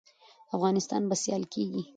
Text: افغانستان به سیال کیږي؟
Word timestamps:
افغانستان 0.55 1.01
به 1.09 1.15
سیال 1.21 1.43
کیږي؟ 1.53 1.81